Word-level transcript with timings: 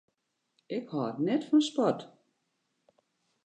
Ik 0.75 0.85
hâld 0.93 1.17
net 1.25 1.43
fan 1.49 1.63
sport. 1.69 1.99